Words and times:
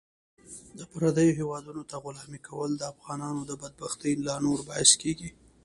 د 0.77 0.79
پردیو 0.91 1.37
هیوادونو 1.39 1.81
ته 1.89 1.95
غلامي 2.03 2.39
کول 2.47 2.71
د 2.77 2.83
افغانانو 2.93 3.41
د 3.45 3.51
بدبختۍ 3.61 4.13
لا 4.27 4.35
نور 4.45 4.59
باعث 4.69 4.91
کیږي. 5.01 5.29